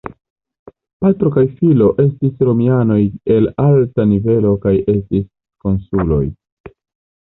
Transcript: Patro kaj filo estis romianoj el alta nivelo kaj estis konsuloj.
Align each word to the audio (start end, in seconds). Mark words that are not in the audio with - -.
Patro 1.03 1.31
kaj 1.35 1.43
filo 1.59 1.91
estis 2.05 2.43
romianoj 2.51 2.99
el 3.37 3.53
alta 3.69 4.09
nivelo 4.17 4.59
kaj 4.69 4.77
estis 4.99 5.33
konsuloj. 5.65 6.25